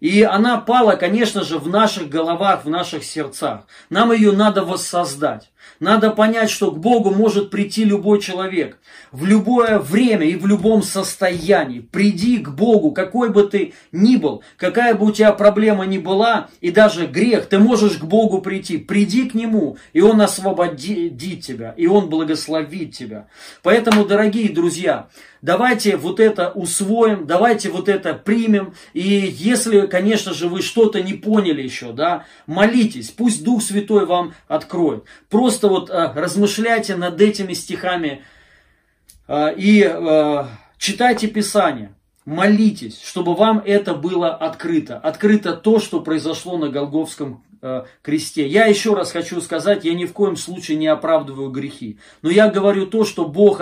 И 0.01 0.23
она 0.23 0.57
пала, 0.57 0.97
конечно 0.97 1.45
же, 1.45 1.57
в 1.57 1.69
наших 1.69 2.09
головах, 2.09 2.65
в 2.65 2.69
наших 2.69 3.05
сердцах. 3.05 3.61
Нам 3.89 4.11
ее 4.11 4.33
надо 4.33 4.65
воссоздать. 4.65 5.52
Надо 5.79 6.11
понять, 6.11 6.49
что 6.49 6.71
к 6.71 6.79
Богу 6.79 7.11
может 7.11 7.49
прийти 7.49 7.83
любой 7.83 8.21
человек. 8.21 8.79
В 9.11 9.25
любое 9.25 9.79
время 9.79 10.25
и 10.25 10.35
в 10.35 10.45
любом 10.47 10.83
состоянии. 10.83 11.79
Приди 11.79 12.37
к 12.37 12.49
Богу, 12.49 12.91
какой 12.91 13.29
бы 13.29 13.43
ты 13.43 13.73
ни 13.91 14.15
был, 14.15 14.43
какая 14.57 14.93
бы 14.93 15.07
у 15.07 15.11
тебя 15.11 15.33
проблема 15.33 15.85
ни 15.85 15.97
была, 15.97 16.49
и 16.61 16.71
даже 16.71 17.07
грех, 17.07 17.47
ты 17.47 17.59
можешь 17.59 17.97
к 17.97 18.03
Богу 18.03 18.41
прийти. 18.41 18.77
Приди 18.77 19.29
к 19.29 19.33
Нему, 19.33 19.77
и 19.93 20.01
Он 20.01 20.21
освободит 20.21 21.17
тебя, 21.41 21.73
и 21.77 21.87
Он 21.87 22.09
благословит 22.09 22.95
тебя. 22.95 23.27
Поэтому, 23.61 24.05
дорогие 24.05 24.49
друзья, 24.49 25.07
давайте 25.41 25.97
вот 25.97 26.19
это 26.19 26.49
усвоим, 26.49 27.27
давайте 27.27 27.69
вот 27.69 27.89
это 27.89 28.13
примем. 28.13 28.73
И 28.93 29.01
если, 29.01 29.85
конечно 29.87 30.33
же, 30.33 30.47
вы 30.47 30.61
что-то 30.61 31.01
не 31.03 31.13
поняли 31.13 31.61
еще, 31.61 31.91
да, 31.91 32.25
молитесь, 32.47 33.11
пусть 33.11 33.43
Дух 33.43 33.61
Святой 33.61 34.05
вам 34.05 34.33
откроет. 34.47 35.03
Просто 35.29 35.52
вот 35.61 35.89
а, 35.89 36.13
размышляйте 36.15 36.95
над 36.95 37.19
этими 37.21 37.53
стихами 37.53 38.23
а, 39.27 39.49
и 39.49 39.83
а, 39.83 40.49
читайте 40.77 41.27
Писание. 41.27 41.93
Молитесь, 42.25 43.01
чтобы 43.01 43.35
вам 43.35 43.61
это 43.65 43.93
было 43.93 44.33
открыто. 44.33 44.97
Открыто 44.97 45.53
то, 45.53 45.79
что 45.79 45.99
произошло 45.99 46.57
на 46.57 46.69
Голговском 46.69 47.43
кресте. 48.01 48.45
Я 48.45 48.65
еще 48.65 48.93
раз 48.93 49.11
хочу 49.11 49.39
сказать, 49.39 49.85
я 49.85 49.93
ни 49.93 50.03
в 50.05 50.11
коем 50.11 50.35
случае 50.35 50.77
не 50.77 50.87
оправдываю 50.87 51.49
грехи. 51.49 51.97
Но 52.21 52.29
я 52.29 52.49
говорю 52.49 52.87
то, 52.87 53.05
что 53.05 53.25
Бог 53.25 53.61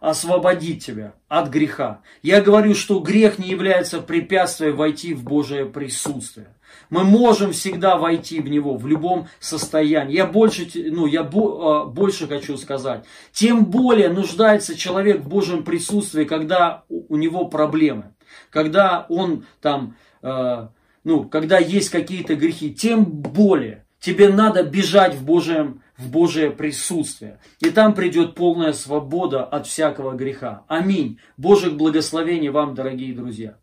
освободит 0.00 0.82
тебя 0.82 1.14
от 1.28 1.48
греха. 1.48 2.00
Я 2.22 2.42
говорю, 2.42 2.74
что 2.74 3.00
грех 3.00 3.38
не 3.38 3.48
является 3.48 4.00
препятствием 4.00 4.76
войти 4.76 5.14
в 5.14 5.22
Божие 5.22 5.64
присутствие. 5.66 6.48
Мы 6.90 7.04
можем 7.04 7.52
всегда 7.52 7.96
войти 7.96 8.40
в 8.40 8.48
него 8.48 8.76
в 8.76 8.86
любом 8.86 9.28
состоянии. 9.40 10.14
Я 10.14 10.26
больше, 10.26 10.68
ну, 10.74 11.06
я 11.06 11.22
бо, 11.22 11.86
э, 11.86 11.90
больше 11.90 12.26
хочу 12.26 12.56
сказать. 12.56 13.04
Тем 13.32 13.66
более 13.66 14.08
нуждается 14.08 14.76
человек 14.76 15.20
в 15.20 15.28
Божьем 15.28 15.64
присутствии, 15.64 16.24
когда 16.24 16.84
у 16.88 17.16
него 17.16 17.46
проблемы. 17.46 18.14
Когда 18.50 19.06
он 19.08 19.44
там 19.60 19.96
ну, 21.04 21.24
когда 21.24 21.58
есть 21.58 21.90
какие-то 21.90 22.34
грехи, 22.34 22.74
тем 22.74 23.04
более 23.04 23.84
тебе 24.00 24.30
надо 24.30 24.62
бежать 24.62 25.14
в, 25.14 25.24
Божьем, 25.24 25.82
в 25.96 26.10
Божие 26.10 26.50
присутствие. 26.50 27.38
И 27.60 27.70
там 27.70 27.94
придет 27.94 28.34
полная 28.34 28.72
свобода 28.72 29.44
от 29.44 29.66
всякого 29.66 30.12
греха. 30.12 30.64
Аминь. 30.66 31.20
Божьих 31.36 31.76
благословений 31.76 32.48
вам, 32.48 32.74
дорогие 32.74 33.14
друзья. 33.14 33.56